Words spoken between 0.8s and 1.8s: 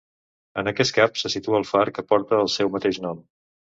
cap se situa el